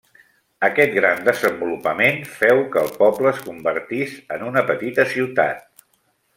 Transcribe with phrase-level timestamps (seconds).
[0.67, 5.89] Aquest gran desenvolupament féu que el poble es convertís en una petita ciutat.